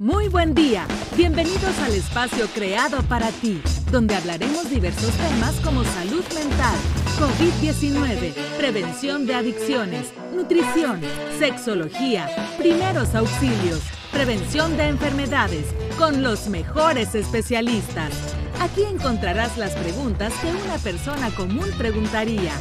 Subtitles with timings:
[0.00, 0.86] Muy buen día.
[1.14, 3.60] Bienvenidos al espacio creado para ti,
[3.92, 6.74] donde hablaremos diversos temas como salud mental,
[7.18, 11.02] COVID-19, prevención de adicciones, nutrición,
[11.38, 15.66] sexología, primeros auxilios, prevención de enfermedades,
[15.98, 18.14] con los mejores especialistas.
[18.58, 22.52] Aquí encontrarás las preguntas que una persona común preguntaría.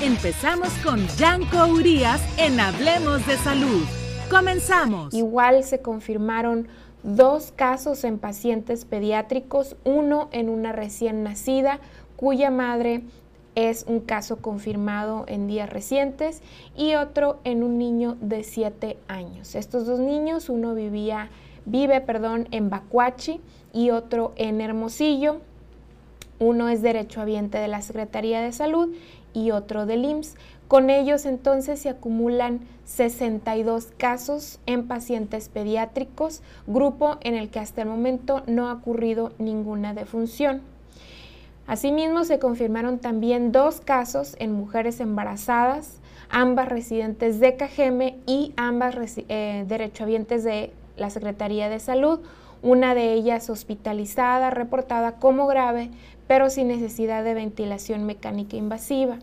[0.00, 3.99] Empezamos con Yanko Urias en Hablemos de Salud.
[4.30, 5.12] Comenzamos.
[5.12, 6.68] Igual se confirmaron
[7.02, 11.80] dos casos en pacientes pediátricos, uno en una recién nacida
[12.16, 13.02] cuya madre
[13.54, 16.42] es un caso confirmado en días recientes
[16.76, 19.54] y otro en un niño de 7 años.
[19.54, 21.30] Estos dos niños, uno vivía,
[21.64, 23.40] vive perdón, en Bacuachi
[23.72, 25.40] y otro en Hermosillo.
[26.38, 28.94] Uno es derechohabiente de la Secretaría de Salud
[29.34, 30.36] y otro del IMSS.
[30.70, 37.82] Con ellos entonces se acumulan 62 casos en pacientes pediátricos, grupo en el que hasta
[37.82, 40.62] el momento no ha ocurrido ninguna defunción.
[41.66, 48.94] Asimismo, se confirmaron también dos casos en mujeres embarazadas, ambas residentes de Cajeme y ambas
[49.28, 52.20] eh, derechohabientes de la Secretaría de Salud,
[52.62, 55.90] una de ellas hospitalizada, reportada como grave,
[56.28, 59.18] pero sin necesidad de ventilación mecánica invasiva.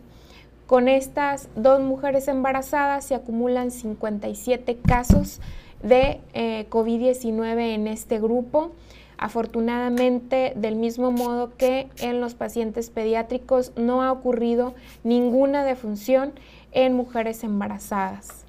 [0.68, 5.40] Con estas dos mujeres embarazadas se acumulan 57 casos
[5.82, 8.74] de eh, COVID-19 en este grupo.
[9.18, 16.34] Afortunadamente, del mismo modo que en los pacientes pediátricos, no ha ocurrido ninguna defunción
[16.74, 18.44] en mujeres embarazadas.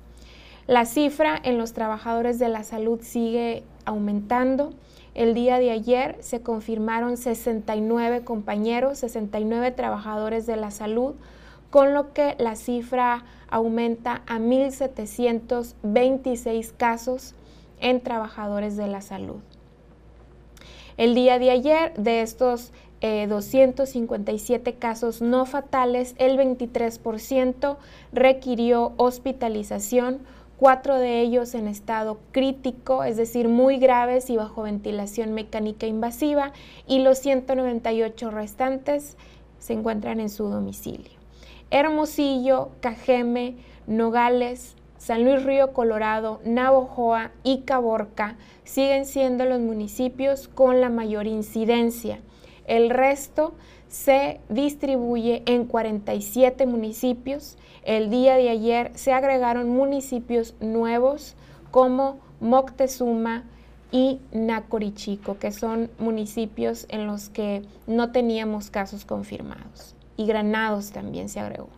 [0.67, 4.75] La cifra en los trabajadores de la salud sigue aumentando.
[5.15, 11.15] El día de ayer se confirmaron 69 compañeros, 69 trabajadores de la salud
[11.71, 17.35] con lo que la cifra aumenta a 1.726 casos
[17.81, 19.37] en trabajadores de la salud.
[20.97, 27.77] El día de ayer, de estos 257 eh, casos no fatales, el 23%
[28.12, 30.19] requirió hospitalización,
[30.59, 36.53] cuatro de ellos en estado crítico, es decir, muy graves y bajo ventilación mecánica invasiva,
[36.89, 39.17] y los 198 restantes
[39.61, 41.18] se encuentran en su domicilio.
[41.71, 43.56] Hermosillo, Cajeme,
[43.87, 51.27] Nogales, San Luis Río Colorado, Navojoa y Caborca siguen siendo los municipios con la mayor
[51.27, 52.21] incidencia.
[52.67, 53.55] El resto
[53.87, 57.59] se distribuye en 47 municipios.
[57.84, 61.37] El día de ayer se agregaron municipios nuevos
[61.71, 63.45] como Moctezuma
[63.91, 71.31] y Nacorichico, que son municipios en los que no teníamos casos confirmados y Granados también
[71.31, 71.71] se agregó.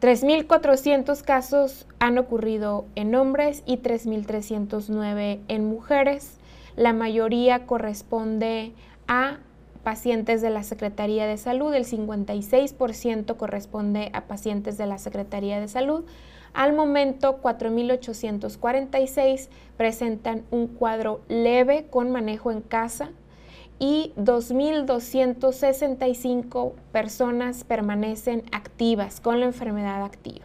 [0.00, 6.38] 3.400 casos han ocurrido en hombres y 3.309 en mujeres.
[6.76, 8.74] La mayoría corresponde
[9.08, 9.38] a
[9.82, 15.66] pacientes de la Secretaría de Salud, el 56% corresponde a pacientes de la Secretaría de
[15.66, 16.04] Salud.
[16.52, 23.10] Al momento, 4.846 presentan un cuadro leve con manejo en casa,
[23.78, 30.44] y 2.265 personas permanecen activas con la enfermedad activa.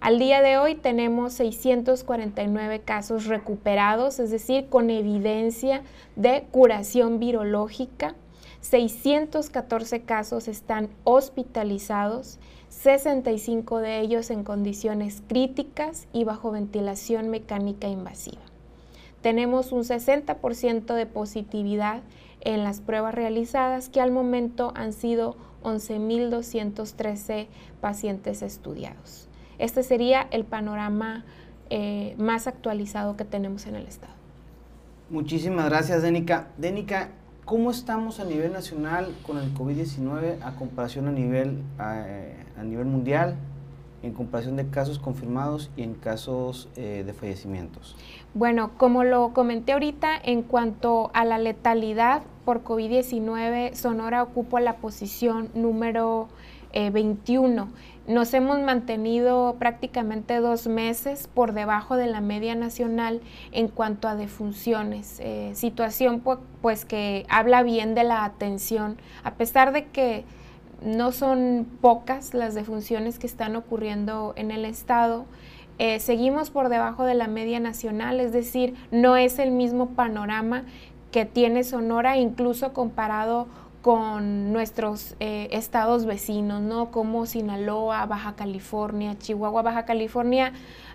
[0.00, 5.82] Al día de hoy tenemos 649 casos recuperados, es decir, con evidencia
[6.14, 8.14] de curación virológica.
[8.60, 18.42] 614 casos están hospitalizados, 65 de ellos en condiciones críticas y bajo ventilación mecánica invasiva.
[19.26, 22.02] Tenemos un 60% de positividad
[22.42, 27.48] en las pruebas realizadas, que al momento han sido 11.213
[27.80, 29.26] pacientes estudiados.
[29.58, 31.24] Este sería el panorama
[31.70, 34.12] eh, más actualizado que tenemos en el Estado.
[35.10, 36.46] Muchísimas gracias, Denica.
[36.56, 37.08] Denica,
[37.44, 42.86] ¿cómo estamos a nivel nacional con el COVID-19 a comparación a nivel, eh, a nivel
[42.86, 43.34] mundial?
[44.06, 47.96] En comparación de casos confirmados y en casos eh, de fallecimientos?
[48.34, 54.76] Bueno, como lo comenté ahorita, en cuanto a la letalidad por COVID-19, Sonora ocupa la
[54.76, 56.28] posición número
[56.72, 57.62] 21.
[57.62, 63.20] Eh, Nos hemos mantenido prácticamente dos meses por debajo de la media nacional
[63.50, 66.22] en cuanto a defunciones, eh, situación
[66.62, 70.24] pues que habla bien de la atención, a pesar de que
[70.82, 75.26] no son pocas las defunciones que están ocurriendo en el estado.
[75.78, 80.64] Eh, seguimos por debajo de la media nacional, es decir, no es el mismo panorama
[81.10, 83.46] que tiene Sonora, incluso comparado
[83.82, 86.90] con nuestros eh, estados vecinos, ¿no?
[86.90, 90.52] Como Sinaloa, Baja California, Chihuahua, Baja California,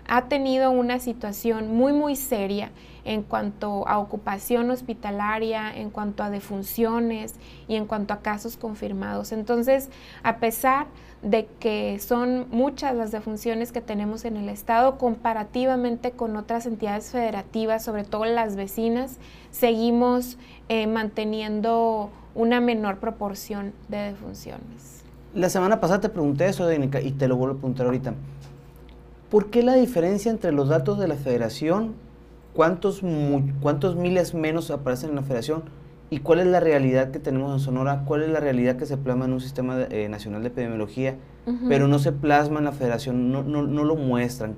[0.08, 2.70] ha tenido una situación muy, muy seria
[3.04, 7.34] en cuanto a ocupación hospitalaria, en cuanto a defunciones
[7.68, 9.32] y en cuanto a casos confirmados.
[9.32, 9.90] Entonces,
[10.22, 10.86] a pesar
[11.22, 17.10] de que son muchas las defunciones que tenemos en el Estado comparativamente con otras entidades
[17.10, 19.18] federativas, sobre todo las vecinas,
[19.50, 20.36] seguimos
[20.68, 25.02] eh, manteniendo una menor proporción de defunciones.
[25.34, 28.14] La semana pasada te pregunté eso, Denica, y te lo vuelvo a preguntar ahorita.
[29.32, 31.94] ¿Por qué la diferencia entre los datos de la federación
[32.54, 33.00] ¿Cuántos,
[33.62, 35.62] ¿Cuántos miles menos aparecen en la federación?
[36.10, 38.02] ¿Y cuál es la realidad que tenemos en Sonora?
[38.04, 41.16] ¿Cuál es la realidad que se plasma en un sistema eh, nacional de epidemiología?
[41.66, 44.54] Pero no se plasma en la federación, no, no, no lo muestran.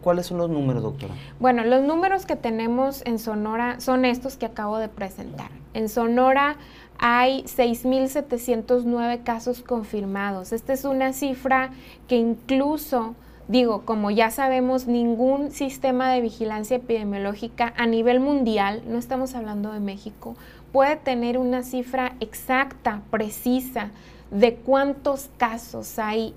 [0.00, 1.12] ¿Cuáles son los números, doctora?
[1.40, 5.50] Bueno, los números que tenemos en Sonora son estos que acabo de presentar.
[5.74, 6.56] En Sonora
[6.98, 10.52] hay 6.709 casos confirmados.
[10.52, 11.72] Esta es una cifra
[12.06, 13.14] que incluso
[13.48, 19.72] Digo, como ya sabemos, ningún sistema de vigilancia epidemiológica a nivel mundial, no estamos hablando
[19.72, 20.36] de México,
[20.72, 23.90] puede tener una cifra exacta, precisa,
[24.30, 26.34] de cuántos casos hay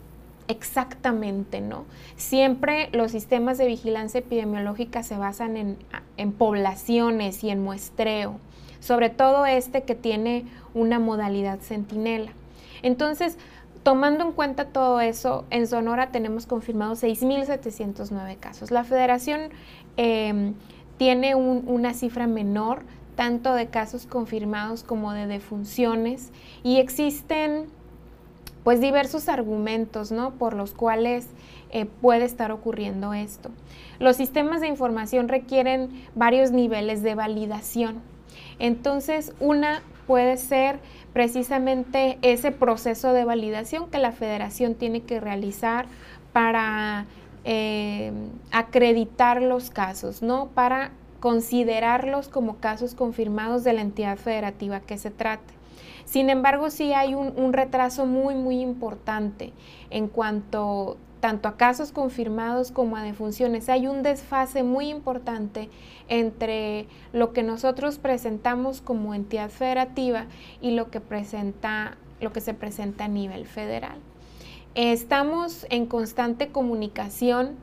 [0.47, 1.85] exactamente, ¿no?
[2.17, 5.77] Siempre los sistemas de vigilancia epidemiológica se basan en,
[6.17, 8.39] en, poblaciones y en muestreo,
[8.79, 12.31] sobre todo este que tiene una modalidad centinela.
[12.83, 13.37] Entonces,
[13.85, 18.71] Tomando en cuenta todo eso, en Sonora tenemos confirmados 6.709 casos.
[18.71, 19.51] La federación
[19.95, 20.55] em,
[20.97, 22.81] tiene una cifra menor,
[23.15, 26.31] tanto de casos confirmados como de defunciones,
[26.63, 27.67] y existen
[28.63, 30.31] pues diversos argumentos, ¿no?
[30.31, 31.27] Por los cuales
[31.69, 33.51] eh, puede estar ocurriendo esto.
[33.99, 38.01] Los sistemas de información requieren varios niveles de validación.
[38.57, 40.79] Entonces, una puede ser
[41.15, 45.85] precisamente ese proceso de validación que la federación tiene que realizar
[46.33, 47.05] para
[47.45, 48.11] eh,
[48.51, 50.47] acreditar los casos, ¿no?
[50.47, 50.91] Para
[51.21, 55.53] considerarlos como casos confirmados de la entidad federativa que se trate.
[56.03, 59.53] Sin embargo, sí hay un, un retraso muy, muy importante
[59.91, 63.67] en cuanto tanto a casos confirmados como a defunciones.
[63.67, 65.71] Hay un desfase muy importante
[66.07, 70.27] entre lo que nosotros presentamos como entidad federativa
[70.61, 73.97] y lo que, presenta, lo que se presenta a nivel federal.
[74.75, 77.55] Estamos en constante comunicación.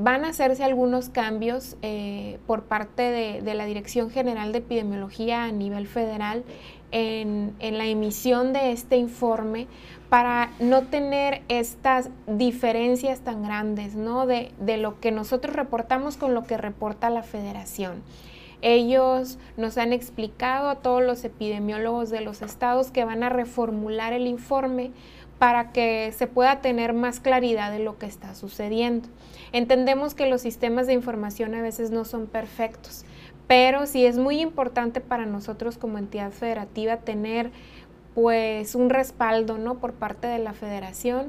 [0.00, 3.02] Van a hacerse algunos cambios eh, por parte
[3.42, 6.44] de, la Dirección General de Epidemiología a nivel federal
[6.90, 9.66] en, la emisión de este informe
[10.08, 14.26] para no tener estas diferencias tan grandes, ¿no?
[14.26, 18.02] De, lo que nosotros reportamos con lo que reporta la federación.
[18.60, 24.12] Ellos nos han explicado a todos los epidemiólogos de los estados que van a reformular
[24.12, 24.90] el informe
[25.38, 29.08] para que se pueda tener más claridad de lo que está sucediendo.
[29.52, 33.04] Entendemos que los sistemas de información a veces no son perfectos,
[33.48, 37.50] pero sí es muy importante para nosotros como entidad federativa tener
[38.14, 39.78] pues un respaldo ¿no?
[39.78, 41.28] por parte de la federación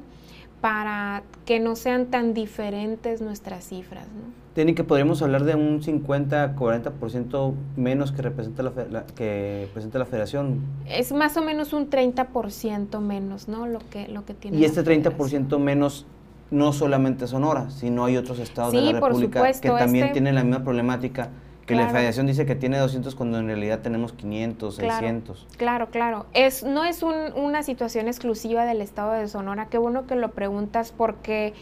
[0.62, 4.08] para que no sean tan diferentes nuestras cifras.
[4.08, 4.34] ¿no?
[4.54, 10.60] Tiene que podríamos hablar de un 50-40% menos que representa la, que presenta la federación.
[10.90, 13.68] Es más o menos un 30% menos, ¿no?
[13.68, 14.58] Lo que, lo que tiene.
[14.58, 16.06] Y este 30% menos
[16.52, 20.44] no solamente Sonora, sino hay otros estados de la República que también este tienen la
[20.44, 21.30] misma problemática
[21.70, 25.48] que la federación dice que tiene 200 cuando en realidad tenemos 500, 600.
[25.58, 26.26] Claro, claro.
[26.34, 29.68] Es, no es una situación exclusiva del estado de Sonora.
[29.68, 31.54] Qué bueno que lo preguntas porque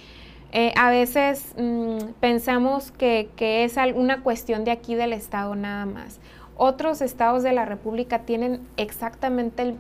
[0.54, 6.22] eh, a veces mm, pensamos que, es una cuestión de aquí del estado nada más.
[6.56, 9.76] Otros estados de la República tienen exactamente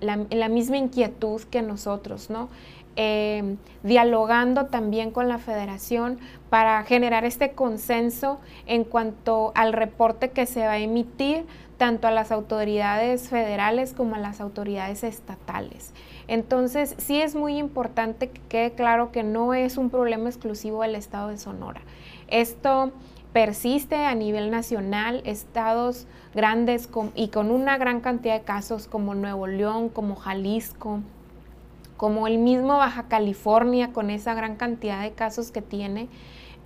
[0.00, 2.50] la, la misma inquietud que nosotros, ¿no?
[2.94, 6.18] Em, dialogando también con la federación
[6.52, 11.46] para generar este consenso en cuanto al reporte que se va a emitir
[11.78, 15.94] tanto a las autoridades federales como a las autoridades estatales.
[16.28, 20.94] Entonces, sí es muy importante que quede claro que no es un problema exclusivo del
[20.94, 21.80] estado de Sonora.
[22.28, 22.92] Esto
[23.32, 29.46] persiste a nivel nacional, estados grandes y con una gran cantidad de casos como Nuevo
[29.46, 31.00] León, como Jalisco,
[31.96, 36.08] como el mismo Baja California con esa gran cantidad de casos que tiene,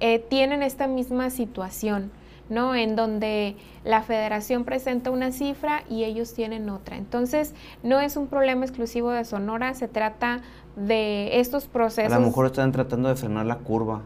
[0.00, 2.10] eh, tienen esta misma situación,
[2.48, 2.74] ¿no?
[2.74, 6.96] En donde la federación presenta una cifra y ellos tienen otra.
[6.96, 10.40] Entonces, no es un problema exclusivo de Sonora, se trata
[10.76, 12.12] de estos procesos.
[12.12, 14.02] A lo mejor están tratando de frenar la curva.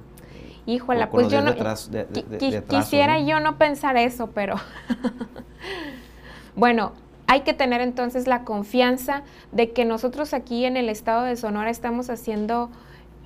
[0.66, 1.54] Híjola, pues yo no.
[2.68, 4.56] quisiera yo no pensar eso, pero.
[6.54, 6.92] bueno,
[7.26, 11.70] hay que tener entonces la confianza de que nosotros aquí en el estado de Sonora
[11.70, 12.70] estamos haciendo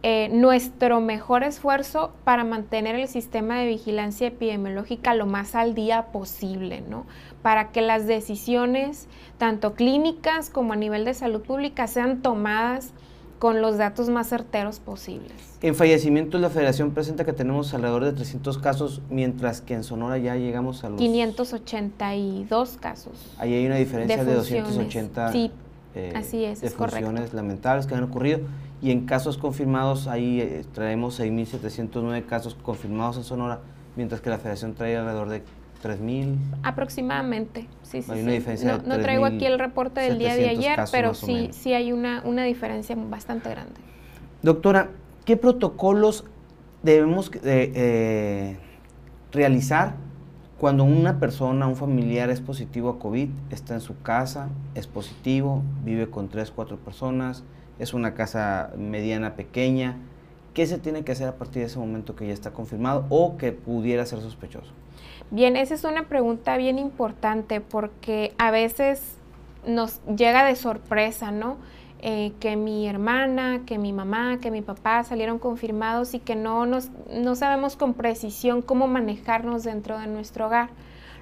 [0.06, 6.08] eh, nuestro mejor esfuerzo para mantener el sistema de vigilancia epidemiológica lo más al día
[6.12, 7.06] posible, ¿no?
[7.40, 9.06] Para que las decisiones,
[9.38, 12.92] tanto clínicas como a nivel de salud pública, sean tomadas
[13.38, 15.32] con los datos más certeros posibles.
[15.62, 20.18] En fallecimientos la federación presenta que tenemos alrededor de 300 casos, mientras que en Sonora
[20.18, 20.99] ya llegamos a los...
[20.99, 23.34] 582 casos.
[23.38, 25.50] Ahí hay una diferencia de, 280 sí,
[25.94, 28.40] eh, así es, funciones lamentables que han ocurrido
[28.84, 33.60] y en casos confirmados ahí eh, traemos 6.709 casos confirmados en Sonora,
[33.96, 35.42] mientras que la federación trae alrededor de
[35.82, 36.36] 3.000.
[36.62, 38.12] Aproximadamente, sí, sí.
[38.12, 41.48] Hay una diferencia no, no traigo aquí el reporte del día de ayer, pero sí,
[41.52, 43.80] sí hay una, una diferencia bastante grande.
[44.42, 44.90] Doctora,
[45.24, 46.26] ¿qué protocolos
[46.82, 48.58] debemos eh,
[49.32, 49.94] realizar
[50.58, 55.62] cuando una persona, un familiar es positivo a COVID, está en su casa, es positivo,
[55.82, 57.44] vive con tres, cuatro personas,
[57.78, 59.96] es una casa mediana, pequeña.
[60.52, 63.36] ¿Qué se tiene que hacer a partir de ese momento que ya está confirmado o
[63.36, 64.72] que pudiera ser sospechoso?
[65.30, 69.16] Bien, esa es una pregunta bien importante porque a veces
[69.66, 71.56] nos llega de sorpresa, ¿no?
[72.00, 76.66] Eh, que mi hermana, que mi mamá, que mi papá salieron confirmados y que no,
[76.66, 80.68] nos, no sabemos con precisión cómo manejarnos dentro de nuestro hogar.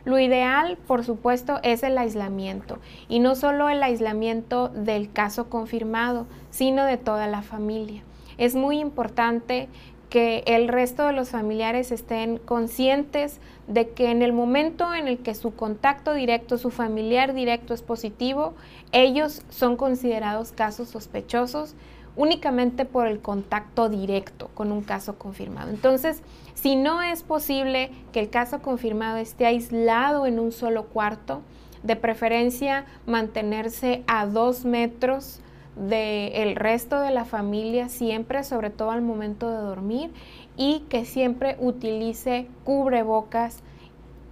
[0.05, 2.79] Lo ideal, por supuesto, es el aislamiento
[3.09, 8.03] y no solo el aislamiento del caso confirmado, sino de toda la familia.
[8.37, 9.69] Es muy importante
[10.11, 15.19] que el resto de los familiares estén conscientes de que en el momento en el
[15.19, 18.55] que su contacto directo, su familiar directo es positivo,
[18.91, 21.77] ellos son considerados casos sospechosos
[22.15, 25.71] únicamente por el contacto directo con un caso confirmado.
[25.71, 26.23] Entonces,
[26.63, 31.43] si no es posible que el caso confirmado esté aislado en un solo cuarto,
[31.83, 35.41] de preferencia mantenerse a dos metros
[35.75, 40.13] del resto de la familia siempre, sobre todo al momento de dormir,
[40.57, 43.59] y que siempre utilice cubrebocas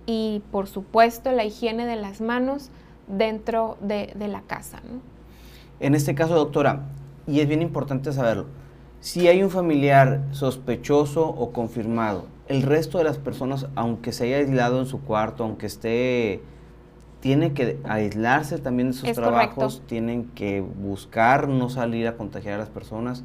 [0.07, 2.71] y por supuesto la higiene de las manos
[3.09, 4.81] dentro de, la casa.
[5.81, 6.83] En este caso, doctora,
[7.27, 8.47] y es bien importante saberlo,
[9.01, 14.37] si hay un familiar sospechoso o confirmado, el resto de las personas, aunque se haya
[14.39, 16.43] aislado en su cuarto, aunque esté,
[17.21, 22.59] tiene que aislarse también de sus trabajos, tienen que buscar no salir a contagiar a
[22.59, 23.25] las personas.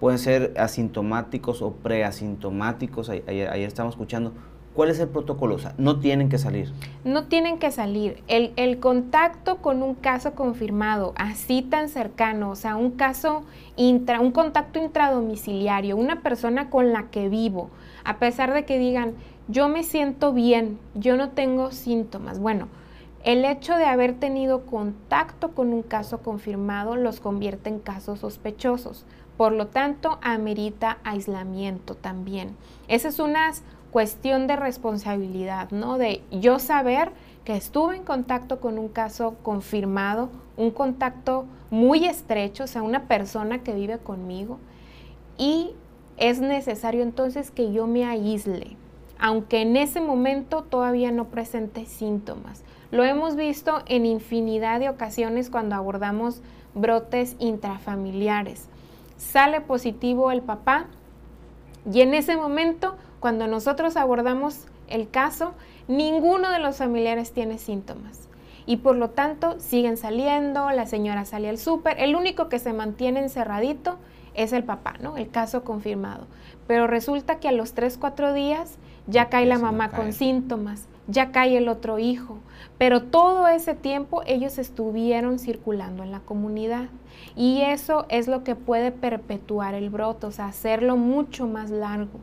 [0.00, 4.32] Pueden ser asintomáticos o preasintomáticos, ayer, ayer estamos escuchando.
[4.78, 5.56] ¿Cuál es el protocolo?
[5.56, 6.72] O sea, no tienen que salir.
[7.02, 8.22] No tienen que salir.
[8.28, 13.42] El, contacto con un caso confirmado, así tan cercano, o sea, un caso,
[13.74, 17.70] intra, un contacto intradomiciliario, una persona con la que vivo,
[18.04, 19.14] a pesar de que digan,
[19.48, 22.38] yo me siento bien, yo no tengo síntomas.
[22.38, 22.68] Bueno,
[23.24, 29.06] el hecho de haber tenido contacto con un caso confirmado los convierte en casos sospechosos.
[29.36, 32.56] Por lo tanto, amerita aislamiento también.
[32.88, 33.52] Esa es una
[33.90, 35.98] cuestión de responsabilidad, ¿no?
[35.98, 37.12] De yo saber
[37.44, 43.04] que estuve en contacto con un caso confirmado, un contacto muy estrecho, o sea, una
[43.04, 44.58] persona que vive conmigo,
[45.38, 45.70] y
[46.18, 48.76] es necesario entonces que yo me aísle,
[49.18, 52.62] aunque en ese momento todavía no presente síntomas.
[52.90, 56.40] Lo hemos visto en infinidad de ocasiones cuando abordamos
[56.74, 58.66] brotes intrafamiliares.
[59.16, 60.86] Sale positivo el papá
[61.90, 65.54] y en ese momento cuando nosotros abordamos el caso,
[65.86, 68.28] ninguno de los familiares tiene síntomas.
[68.66, 72.72] Y por lo tanto siguen saliendo, la señora sale al súper, el único que se
[72.72, 73.96] mantiene encerradito
[74.34, 75.16] es el papá, ¿no?
[75.16, 76.26] El caso confirmado.
[76.66, 81.32] Pero resulta que a los 3, 4 días ya cae la mamá con síntomas, ya
[81.32, 82.38] cae el otro hijo.
[82.76, 86.88] Pero todo ese tiempo ellos estuvieron circulando en la comunidad.
[87.34, 92.20] Y eso es lo que puede perpetuar el brote, o sea, hacerlo mucho más largo.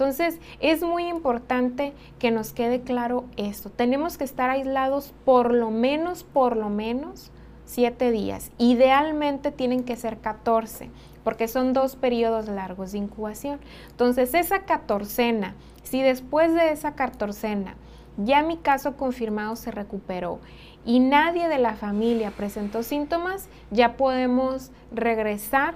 [0.00, 3.68] Entonces, es muy importante que nos quede claro esto.
[3.68, 7.30] Tenemos que estar aislados por lo menos, por lo menos,
[7.66, 8.50] siete días.
[8.56, 10.88] Idealmente tienen que ser 14,
[11.22, 13.60] porque son dos periodos largos de incubación.
[13.90, 17.74] Entonces, esa catorcena, si después de esa catorcena
[18.16, 20.40] ya mi caso confirmado se recuperó
[20.86, 25.74] y nadie de la familia presentó síntomas, ya podemos regresar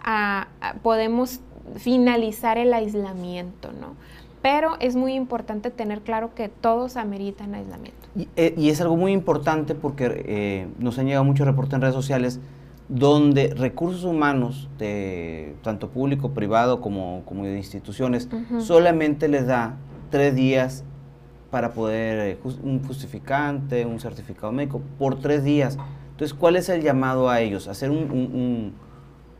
[0.00, 0.46] a,
[0.84, 1.40] podemos
[1.76, 3.94] finalizar el aislamiento, ¿no?
[4.42, 8.06] Pero es muy importante tener claro que todos ameritan aislamiento.
[8.14, 11.94] Y, eh, es algo muy importante porque eh, nos han llegado muchos reportes en redes
[11.94, 12.40] sociales
[12.88, 18.28] donde recursos humanos, de tanto público, privado como, como de instituciones,
[18.60, 19.76] solamente les da
[20.10, 20.84] tres días
[21.50, 25.76] para poder, eh, un justificante, un certificado médico, por tres días.
[26.12, 27.66] Entonces, ¿cuál es el llamado a ellos?
[27.66, 28.72] Hacer un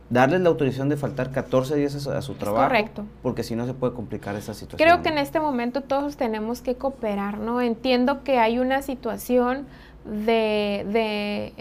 [0.09, 2.65] darles la autorización de faltar 14 días a, su trabajo.
[2.65, 3.05] Correcto.
[3.21, 4.87] Porque si no se puede complicar esa situación.
[4.87, 7.61] Creo que en este momento todos tenemos que cooperar, ¿no?
[7.61, 9.65] Entiendo que hay una situación
[10.05, 11.53] de,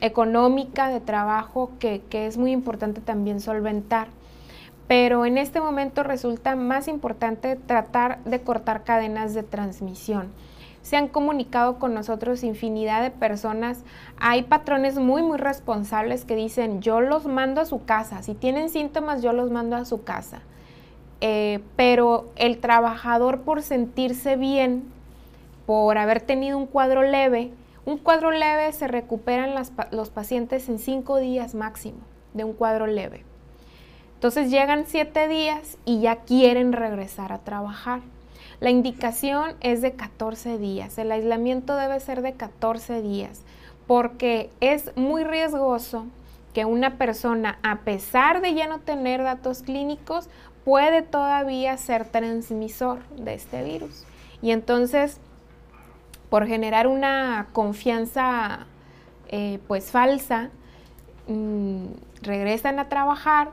[0.00, 4.08] económica, de trabajo, que, que es muy importante también solventar.
[4.86, 10.28] Pero en este momento resulta más importante tratar de cortar cadenas de transmisión
[10.84, 13.84] se han comunicado con nosotros infinidad de personas.
[14.18, 18.68] Hay patrones muy, muy responsables que dicen, yo los mando a su casa, si tienen
[18.68, 20.42] síntomas, yo los mando a su casa.
[21.22, 24.84] Eh, pero el trabajador por sentirse bien,
[25.64, 27.50] por haber tenido un cuadro leve,
[27.86, 29.54] un cuadro leve se recuperan
[29.90, 32.00] los pacientes en cinco días máximo
[32.34, 33.24] de un cuadro leve.
[34.16, 38.02] Entonces llegan siete días y ya quieren regresar a trabajar.
[38.60, 43.42] La indicación es de 14 días, el aislamiento debe ser de 14 días,
[43.86, 46.06] porque es muy riesgoso
[46.54, 50.28] que una persona, a pesar de ya no tener datos clínicos,
[50.64, 54.04] puede todavía ser transmisor de este virus.
[54.40, 55.20] Y entonces,
[56.30, 58.66] por generar una confianza
[59.28, 60.50] eh, pues falsa,
[61.26, 61.86] mm,
[62.22, 63.50] regresan a trabajar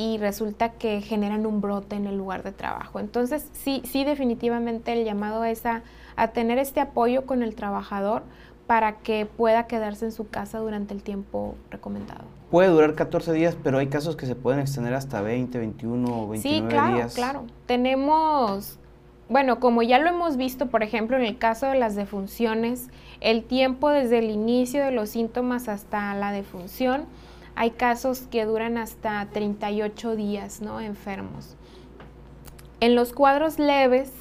[0.00, 3.00] y resulta que generan un brote en el lugar de trabajo.
[3.00, 5.82] Entonces, sí, sí definitivamente el llamado es a,
[6.32, 8.22] tener este apoyo con el trabajador
[8.66, 12.24] para que pueda quedarse en su casa durante el tiempo recomendado.
[12.50, 16.28] Puede durar 14 días, pero hay casos que se pueden extender hasta 20, 21 o
[16.28, 17.14] 29 sí, claro, días.
[17.14, 17.44] claro.
[17.66, 18.78] Tenemos,
[19.28, 22.88] bueno, como ya lo hemos visto, por ejemplo, en el caso de las defunciones,
[23.20, 27.04] el tiempo desde el inicio de los síntomas hasta la defunción
[27.54, 30.80] hay casos que duran hasta 38 días, ¿no?
[30.80, 31.56] Enfermos.
[32.80, 34.12] En los cuadros leves,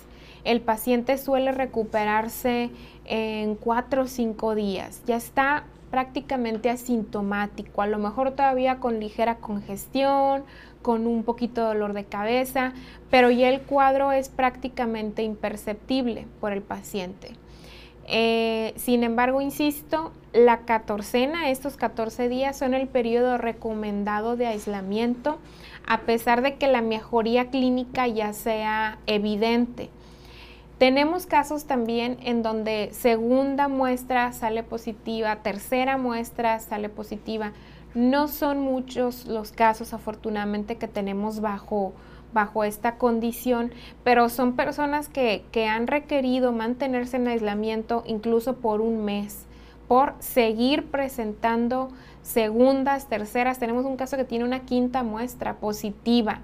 [0.43, 2.69] el paciente suele recuperarse
[3.05, 5.01] en 4 o 5 días.
[5.05, 10.43] Ya está prácticamente asintomático, a lo mejor todavía con ligera congestión,
[10.81, 12.74] con un poquito de dolor de cabeza,
[13.09, 17.31] pero ya el cuadro es prácticamente imperceptible por el paciente.
[18.11, 25.38] Eh, sin embargo, insisto, la catorcena, estos 14 días son el periodo recomendado de aislamiento,
[25.88, 29.89] a pesar de que la mejoría clínica ya sea evidente.
[30.79, 37.51] Tenemos casos también en donde segunda muestra sale positiva, tercera muestra sale positiva.
[37.93, 41.93] No son muchos los casos, afortunadamente, que tenemos bajo
[42.33, 43.71] bajo esta condición,
[44.03, 49.45] pero son personas que, han requerido mantenerse en aislamiento incluso por un mes,
[49.87, 51.89] por seguir presentando
[52.21, 53.59] segundas, terceras.
[53.59, 56.41] Tenemos un caso que tiene una quinta muestra positiva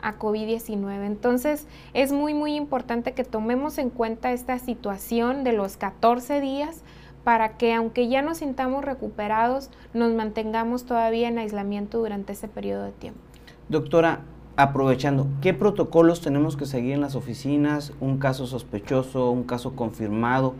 [0.00, 1.06] a COVID-19.
[1.06, 6.82] Entonces es muy, muy importante que tomemos en cuenta esta situación de los 14 días
[7.24, 12.84] para que aunque ya nos sintamos recuperados, nos mantengamos todavía en aislamiento durante ese periodo
[12.84, 13.20] de tiempo.
[13.68, 14.22] Doctora,
[14.58, 17.92] aprovechando, ¿qué protocolos tenemos que seguir en las oficinas?
[18.00, 20.54] Un caso sospechoso, un caso confirmado.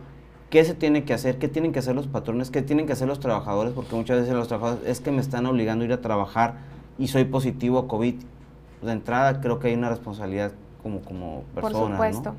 [0.49, 1.37] ¿Qué se tiene que hacer?
[1.37, 2.49] ¿Qué tienen que hacer los patrones?
[2.49, 3.73] ¿Qué tienen que hacer los trabajadores?
[3.73, 6.55] Porque muchas veces los trabajadores es que me están obligando a ir a trabajar
[6.97, 8.15] y soy positivo a COVID.
[8.83, 11.97] De entrada creo que hay una responsabilidad como, como persona.
[11.97, 12.35] Por supuesto,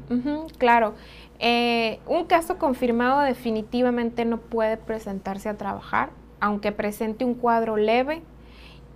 [0.57, 0.95] claro.
[1.41, 6.09] Eh, un caso confirmado definitivamente no puede presentarse a trabajar,
[6.41, 8.23] aunque presente un cuadro leve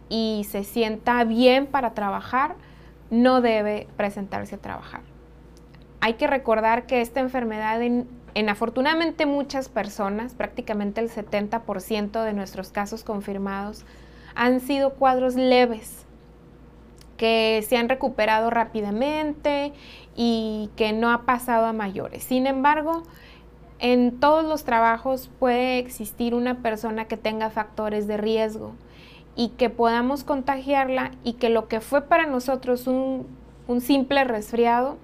[0.09, 2.57] y se sienta bien para trabajar,
[3.11, 5.01] no debe presentarse a trabajar.
[6.01, 8.09] Hay que recordar que esta enfermedad en,
[8.49, 13.85] afortunadamente muchas personas, prácticamente el 70% de nuestros casos confirmados,
[14.35, 16.05] han sido cuadros leves
[17.17, 19.73] que se han recuperado rápidamente
[20.17, 22.25] y que no ha pasado a mayores.
[22.25, 23.05] Sin embargo,
[23.79, 28.75] en todos los trabajos puede existir una persona que tenga factores de riesgo
[29.37, 33.27] y que podamos contagiarla y que lo que fue para nosotros un,
[33.81, 34.97] simple resfriado,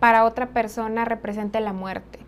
[0.00, 2.18] para otra persona represente la muerte.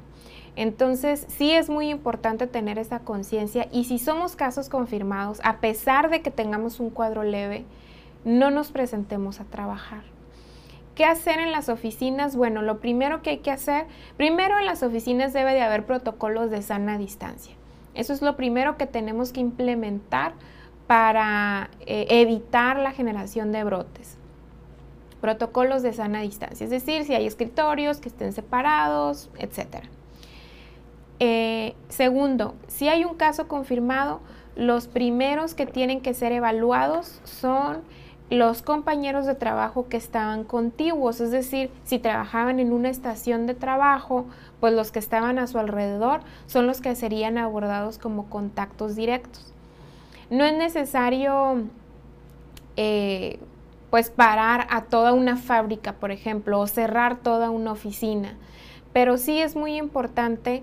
[0.56, 6.10] Entonces, sí es muy importante tener esa conciencia y si somos casos confirmados, a pesar
[6.10, 7.64] de que tengamos un cuadro leve,
[8.24, 10.02] no nos presentemos a trabajar.
[10.94, 12.36] ¿Qué hacer en las oficinas?
[12.36, 13.86] Bueno, lo primero que hay que hacer,
[14.16, 17.54] primero en las oficinas debe de haber protocolos de sana distancia.
[17.94, 20.34] Eso es lo primero que tenemos que implementar
[20.90, 24.16] para eh, evitar la generación de brotes.
[25.20, 29.84] Protocolos de sana distancia, es decir, si hay escritorios que estén separados, etc.
[31.20, 34.18] Eh, segundo, si hay un caso confirmado,
[34.56, 37.82] los primeros que tienen que ser evaluados son
[38.28, 43.54] los compañeros de trabajo que estaban contiguos, es decir, si trabajaban en una estación de
[43.54, 44.26] trabajo,
[44.58, 49.54] pues los que estaban a su alrededor son los que serían abordados como contactos directos.
[50.30, 51.64] No es necesario
[52.76, 53.38] eh,
[53.90, 58.36] pues parar a toda una fábrica, por ejemplo, o cerrar toda una oficina.
[58.92, 60.62] Pero sí es muy importante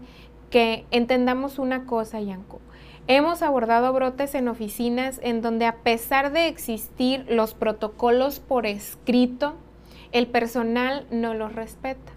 [0.50, 2.60] que entendamos una cosa, Yanko.
[3.08, 9.56] Hemos abordado brotes en oficinas en donde a pesar de existir los protocolos por escrito,
[10.12, 12.12] el personal no los respeta.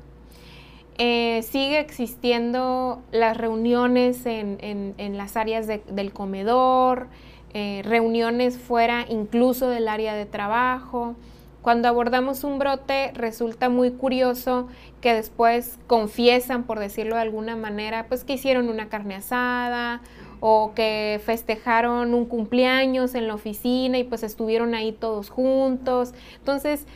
[0.98, 7.06] Eh, sigue existiendo las reuniones en, las áreas del comedor,
[7.52, 11.16] eh, reuniones fuera incluso del área de trabajo.
[11.62, 14.68] Cuando abordamos un brote resulta muy curioso
[15.00, 20.00] que después confiesan, por decirlo de alguna manera, pues que hicieron una carne asada
[20.40, 26.14] o que festejaron un cumpleaños en la oficina y pues estuvieron ahí todos juntos.
[26.38, 26.86] Entonces,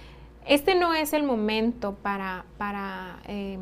[0.47, 3.61] este no es el momento para, para em,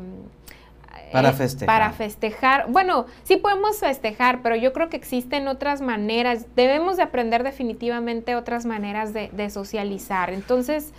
[1.13, 1.67] para eh, festejar.
[1.67, 2.65] Para festejar.
[2.69, 6.47] Bueno, sí podemos festejar, pero yo creo que existen otras maneras.
[6.55, 10.31] Debemos de aprender definitivamente otras maneras de, socializar.
[10.31, 10.93] Entonces,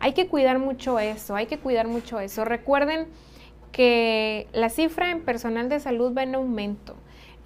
[0.00, 2.44] hay que cuidar mucho eso, hay que cuidar mucho eso.
[2.44, 3.06] Recuerden
[3.70, 6.96] que la cifra en personal de salud va en aumento.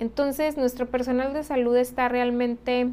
[0.00, 2.88] Entonces, nuestro personal de salud está realmente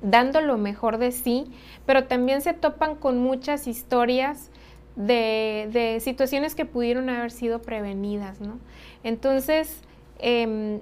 [0.00, 1.52] dando lo mejor de sí,
[1.84, 4.50] pero también se topan con muchas historias
[4.96, 8.58] de, situaciones que pudieron haber sido prevenidas, ¿no?
[9.02, 9.82] Entonces,
[10.18, 10.80] em,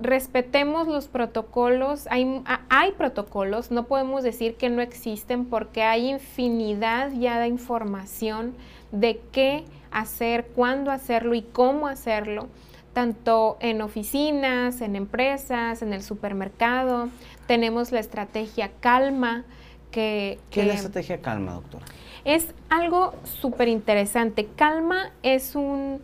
[0.00, 7.10] respetemos los protocolos, hay, hay, protocolos, no podemos decir que no existen porque hay infinidad
[7.12, 8.54] ya de información
[8.92, 12.48] de qué hacer, cuándo hacerlo y cómo hacerlo,
[12.92, 17.08] tanto en oficinas, en empresas, en el supermercado.
[17.46, 19.44] Tenemos la estrategia calma
[19.90, 20.38] que...
[20.50, 21.84] ¿Qué es la estrategia calma, doctora?
[22.24, 24.48] Es algo súper interesante.
[24.56, 26.00] Calma es un,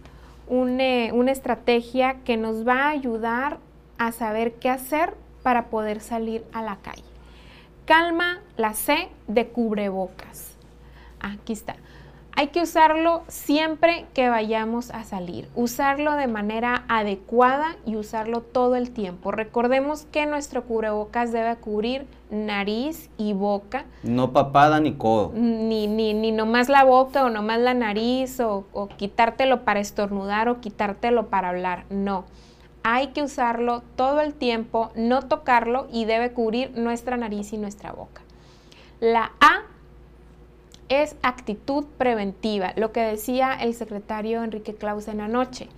[0.81, 3.59] eh, una estrategia que nos va a ayudar
[3.99, 7.03] a saber qué hacer para poder salir a la calle.
[7.85, 10.53] Calma, la C de cubrebocas.
[11.21, 11.77] Aquí está.
[12.37, 18.75] Hay que usarlo siempre que vayamos a salir, usarlo de manera adecuada y usarlo todo
[18.75, 19.31] el tiempo.
[19.31, 23.85] Recordemos que nuestro cubrebocas debe cubrir nariz y boca.
[24.03, 25.31] No papada ni codo.
[25.33, 30.49] Ni, ni, ni nomás la boca o nomás la nariz o, o quitártelo para estornudar
[30.49, 31.85] o quitártelo para hablar.
[31.89, 32.25] No.
[32.83, 37.93] Hay que usarlo todo el tiempo, no tocarlo y debe cubrir nuestra nariz y nuestra
[37.93, 38.23] boca.
[38.99, 39.63] La A
[41.03, 45.69] es actitud preventiva, lo que decía el secretario Enrique Clausen anoche.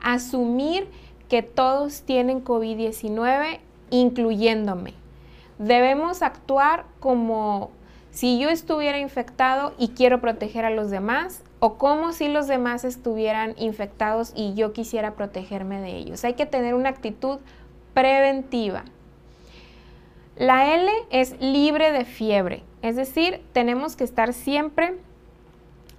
[0.00, 0.88] Asumir
[1.28, 3.60] que todos tienen COVID-19,
[3.90, 4.94] incluyéndome.
[5.58, 7.70] Debemos actuar como
[8.10, 12.84] si yo estuviera infectado y quiero proteger a los demás, o como si los demás
[12.84, 16.24] estuvieran infectados y yo quisiera protegerme de ellos.
[16.24, 17.38] Hay que tener una actitud
[17.94, 18.84] preventiva.
[20.36, 22.62] La L es libre de fiebre.
[22.82, 24.98] Es decir, tenemos que estar siempre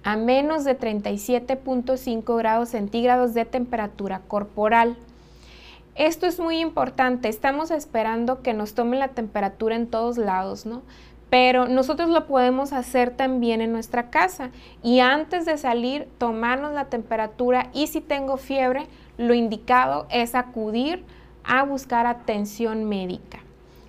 [0.04, 4.96] a menos de 37.5 grados centígrados de temperatura corporal.
[5.96, 10.82] Esto es muy importante, estamos esperando que nos tomen la temperatura en todos lados, ¿no?
[11.30, 14.50] Pero nosotros lo podemos hacer también en nuestra casa
[14.84, 21.04] y antes de salir tomarnos la temperatura y si tengo fiebre, lo indicado es acudir
[21.42, 23.40] a buscar atención médica.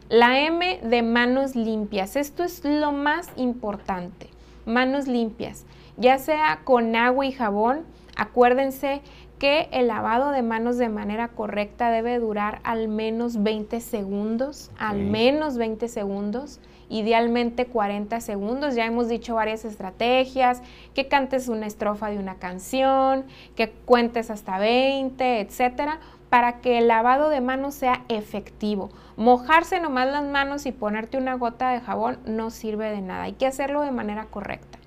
[0.10, 2.16] La M de manos limpias.
[2.16, 4.28] Esto es lo más importante.
[4.66, 5.68] Manos limpias,
[5.98, 7.86] ya sea con agua y jabón.
[8.16, 9.04] Acuérdense
[9.38, 14.98] que el lavado de manos de manera correcta debe durar al menos 20 segundos, al
[14.98, 18.74] menos 20 segundos, idealmente 40 segundos.
[18.74, 20.64] Ya hemos dicho varias estrategias,
[20.96, 26.88] que cantes una estrofa de una canción, que cuentes hasta 20, etcétera para que el
[26.88, 28.90] lavado de manos sea efectivo.
[29.18, 33.24] Mojarse nomás las manos y ponerte una gota de jabón no sirve de nada.
[33.24, 34.78] Hay que hacerlo de manera correcta.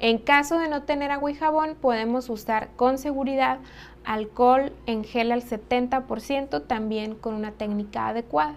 [0.00, 3.60] En caso de no tener agua y jabón, podemos usar con seguridad
[4.04, 8.56] alcohol en gel al 70%, también con una técnica adecuada.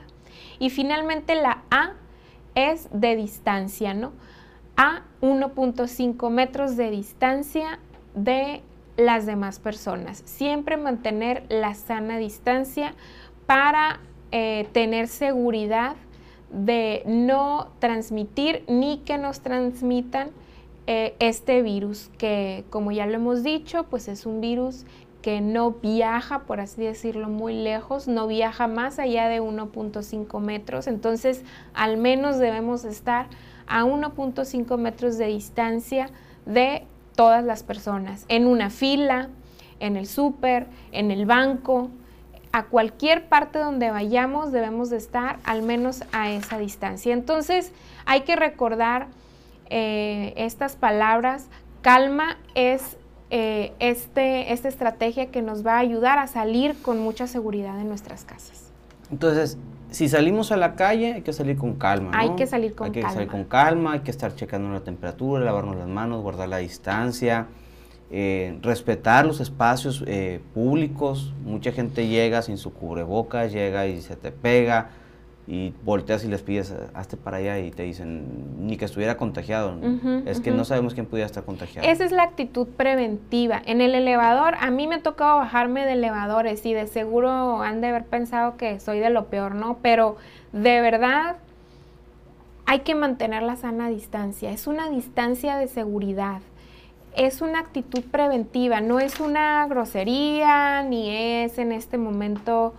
[0.57, 1.93] Y finalmente la A
[2.55, 4.11] es de distancia, ¿no?
[4.75, 7.79] A 1.5 metros de distancia
[8.15, 8.63] de
[8.97, 10.21] las demás personas.
[10.25, 12.93] Siempre mantener la sana distancia
[13.45, 13.99] para
[14.31, 15.95] eh, tener seguridad
[16.51, 20.29] de no transmitir ni que nos transmitan
[20.87, 24.85] eh, este virus que como ya lo hemos dicho pues es un virus
[25.25, 30.85] que no viaja, por así decirlo, muy lejos, no viaja más allá de 1.5 metros,
[30.85, 33.25] entonces al menos debemos estar
[33.65, 36.11] a 1.5 metros de distancia
[36.45, 36.83] de
[37.15, 39.29] todas las personas, en una fila,
[39.79, 41.89] en el súper, en el banco,
[42.51, 47.13] a cualquier parte donde vayamos debemos de estar al menos a esa distancia.
[47.13, 47.73] Entonces
[48.05, 49.07] hay que recordar
[49.69, 51.47] eh, estas palabras.
[51.81, 52.97] Calma es
[53.29, 57.89] eh, este, esta estrategia que nos va a ayudar a salir con mucha seguridad en
[57.89, 58.71] nuestras casas.
[59.11, 59.57] Entonces,
[59.95, 62.11] si salimos a la calle, hay que salir con calma.
[62.13, 63.07] Hay que salir con calma.
[63.07, 66.49] Hay que salir con calma, hay que estar checando la temperatura, lavarnos las manos, guardar
[66.49, 67.47] la distancia.
[68.11, 71.33] Eh, respetar los espacios eh, públicos.
[71.43, 74.89] Mucha gente llega sin su cubrebocas, llega y se te pega
[75.47, 79.77] y volteas y les pides, hazte para allá y te dicen, ni que estuviera contagiado.
[80.25, 81.87] es que no sabemos quién pudiera estar contagiado.
[81.87, 83.61] Esa es la actitud preventiva.
[83.65, 87.81] En el elevador, a mí me ha tocado bajarme de elevadores y de seguro han
[87.81, 89.77] de haber pensado que soy de lo peor, ¿no?
[89.81, 90.17] Pero
[90.51, 91.37] de verdad
[92.65, 94.51] hay que mantener la sana distancia.
[94.51, 96.41] Es una distancia de seguridad
[97.15, 102.73] es una actitud preventiva, no es una grosería, ni es en este momento,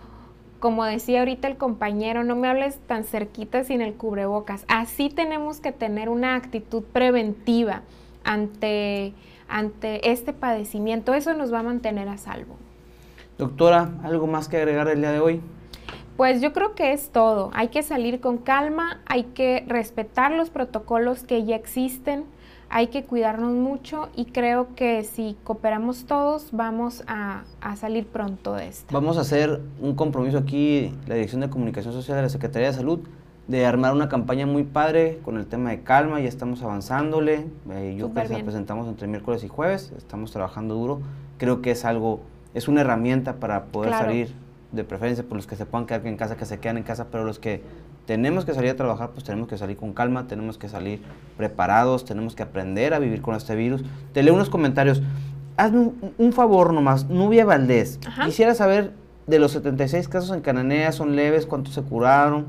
[0.59, 4.65] como decía ahorita el compañero, no me hables tan cerquita sin el cubrebocas.
[4.67, 7.81] Así tenemos que tener una actitud preventiva
[8.23, 9.13] ante,
[9.47, 11.13] ante este padecimiento.
[11.13, 12.55] Eso nos va a mantener a salvo.
[13.37, 15.41] Doctora, ¿algo más que agregar el día de hoy?
[16.17, 17.51] Pues yo creo que es todo.
[17.53, 22.25] Hay que salir con calma, hay que respetar los protocolos que ya existen
[22.69, 27.43] hay que cuidarnos mucho y creo que si cooperamos todos vamos a,
[27.75, 28.93] salir pronto de esto.
[28.93, 32.73] Vamos a hacer un compromiso aquí, la Dirección de Comunicación Social de la Secretaría de
[32.73, 32.99] Salud,
[33.47, 37.95] de armar una campaña muy padre con el tema de calma, ya estamos avanzándole, eh,
[37.97, 41.01] yo que la presentamos entre miércoles y jueves, estamos trabajando duro,
[41.37, 42.19] creo que es algo,
[42.53, 44.33] es una herramienta para poder salir,
[44.71, 47.07] de preferencia por los que se puedan quedar en casa, que se quedan en casa,
[47.09, 47.61] pero los que
[48.07, 51.01] tenemos que salir a trabajar, pues tenemos que salir con calma, tenemos que salir
[51.35, 53.83] preparados, tenemos que aprender a vivir con este virus.
[54.13, 55.03] Te leo unos comentarios.
[55.57, 57.99] Hazme un, favor nomás, Nubia Valdés.
[58.23, 58.93] Quisiera saber
[59.27, 61.45] de los 76 casos en Cananea, ¿son leves?
[61.45, 62.45] ¿Cuántos se curaron?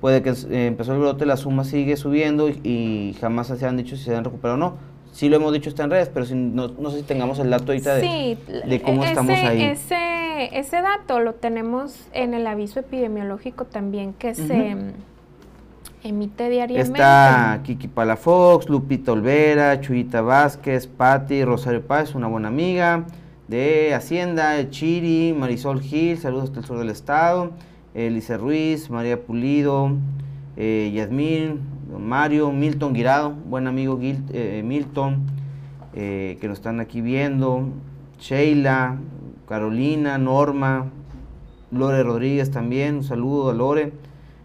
[0.00, 3.96] Puede que eh, empezó el brote, la suma sigue subiendo y, jamás se han dicho
[3.96, 4.76] si se han recuperado o no.
[5.12, 7.96] Sí lo hemos dicho está en redes, pero no, sé si tengamos el dato ahorita
[7.96, 9.62] de, de cómo estamos ahí.
[9.62, 10.21] Ese,
[10.52, 14.76] ese dato lo tenemos en el aviso epidemiológico también que se
[16.02, 16.92] emite diariamente.
[16.92, 23.04] Está Kiki Palafox, Lupita Olvera, Chuyita Vázquez, Patti, Rosario Páez, una buena amiga
[23.48, 27.52] de Hacienda, Chiri, Marisol Gil, saludos del sur del estado,
[27.94, 29.92] Elise Ruiz, María Pulido,
[30.56, 31.60] eh, Yasmín,
[31.98, 35.26] Mario, Milton Guirado, buen amigo eh, Milton,
[35.94, 37.68] eh, que nos están aquí viendo,
[38.18, 38.96] Sheila,
[39.48, 40.90] Carolina, Norma,
[41.70, 43.92] Lore Rodríguez también, un saludo a Lore,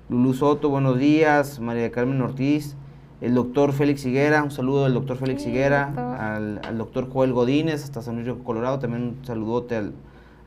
[0.10, 2.76] Lulu Soto, buenos días, María Carmen Ortiz,
[3.22, 8.02] el doctor Félix Higuera, un saludo del doctor Félix Higuera, Al, doctor Joel Godínez, hasta
[8.02, 9.94] San Luis Colorado, también un saludote al,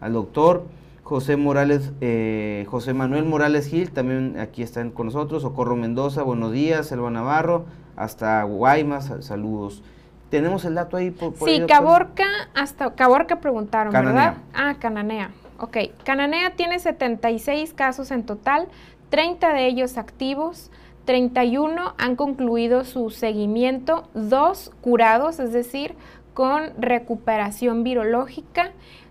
[0.01, 0.65] al doctor.
[1.03, 6.53] José Morales, eh, José Manuel Morales Gil, también aquí están con nosotros, Socorro Mendoza, buenos
[6.53, 7.65] días, Selva Navarro,
[7.97, 9.83] hasta Guaymas, saludos.
[10.31, 11.11] ¿Tenemos el dato ahí?
[11.11, 14.37] Por, sí, Caborca, hasta Caborca preguntaron, ¿verdad?
[14.55, 15.31] Ah, Cananea.
[15.59, 18.69] Ok, Cananea tiene 76 casos en total,
[19.11, 20.71] 30 de ellos activos,
[21.05, 25.97] 31 han concluido su seguimiento, dos curados, es decir,
[26.33, 28.71] con recuperación virológica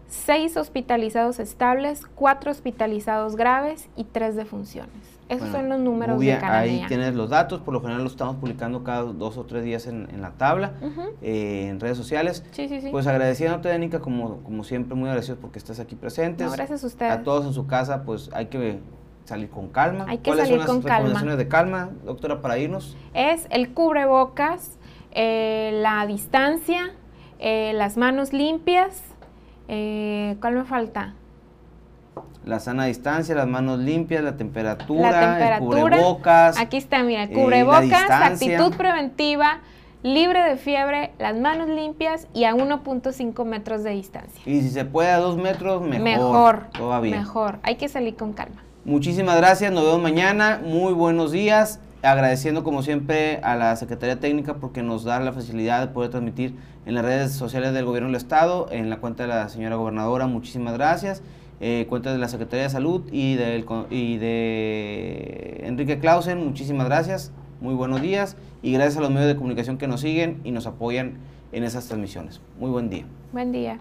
[0.09, 5.18] seis hospitalizados estables, cuatro hospitalizados graves y tres defunciones.
[5.29, 6.59] Esos son los números de Cananea.
[6.59, 9.87] Ahí tienes los datos, por lo general los estamos publicando cada dos o tres días
[9.87, 10.73] en, la tabla,
[11.21, 12.43] eh, en redes sociales.
[12.51, 12.89] Sí, sí, sí.
[12.91, 16.51] Pues agradeciéndote, Danica, como, como siempre, muy agradecidos porque estás aquí presentes.
[16.51, 17.11] gracias a ustedes.
[17.11, 18.79] A todos en su casa, pues hay que
[19.25, 20.05] salir con calma.
[20.07, 20.97] Hay que salir con calma.
[20.97, 22.97] recomendaciones de calma, doctora, para irnos?
[23.13, 24.77] Es el cubrebocas,
[25.11, 26.93] eh, la distancia,
[27.37, 29.03] eh, las manos limpias,
[29.71, 31.13] eh, ¿Cuál me falta?
[32.49, 36.59] La sana distancia, las manos limpias, la temperatura, el cubrebocas.
[36.59, 39.59] Aquí está, mira, el eh, cubrebocas, actitud preventiva,
[40.01, 44.41] libre de fiebre, las manos limpias y a 1.5 metros de distancia.
[44.47, 46.03] Y si se puede a 2 metros, mejor.
[46.03, 46.69] Mejor.
[46.75, 47.17] Todavía.
[47.17, 47.59] Mejor.
[47.61, 48.63] Hay que salir con calma.
[48.83, 50.59] Muchísimas gracias, nos vemos mañana.
[50.65, 55.81] Muy buenos días agradeciendo como siempre a la Secretaría Técnica porque nos da la facilidad
[55.81, 59.29] de poder transmitir en las redes sociales del Gobierno del Estado, en la cuenta de
[59.29, 61.21] la señora gobernadora, muchísimas gracias,
[61.59, 63.37] eh, cuenta de la Secretaría de Salud y,
[63.89, 69.35] y de Enrique Clausen, muchísimas gracias, muy buenos días y gracias a los medios de
[69.35, 71.17] comunicación que nos siguen y nos apoyan
[71.51, 72.41] en esas transmisiones.
[72.59, 73.05] Muy buen día.
[73.31, 73.79] Buen día.